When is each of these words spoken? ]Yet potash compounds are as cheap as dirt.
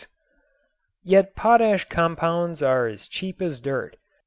]Yet 1.13 1.35
potash 1.35 1.87
compounds 1.87 2.63
are 2.63 2.87
as 2.87 3.07
cheap 3.07 3.39
as 3.39 3.61
dirt. 3.61 3.97